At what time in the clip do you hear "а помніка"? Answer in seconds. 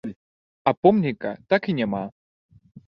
0.67-1.37